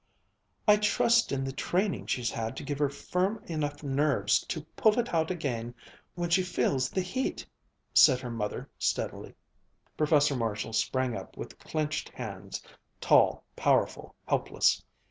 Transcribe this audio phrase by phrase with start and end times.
[0.67, 4.97] "I trust in the training she's had to give her firm enough nerves to pull
[4.97, 5.75] it out again
[6.15, 7.45] when she feels the heat,"
[7.93, 9.35] said her mother steadily.
[9.97, 12.63] Professor Marshall sprang up, with clenched hands,
[12.99, 14.83] tall, powerful, helpless.